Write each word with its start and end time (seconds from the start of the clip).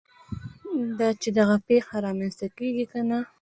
دا 0.99 1.09
چې 1.21 1.29
دغه 1.39 1.55
پېښه 1.67 1.95
رامنځته 2.05 2.47
کېږي 2.57 2.85
که 2.91 2.99
نه. 3.09 3.19